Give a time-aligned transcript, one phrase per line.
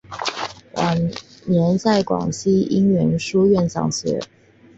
[0.77, 0.99] 晚
[1.45, 4.19] 年在广东应元书院讲学。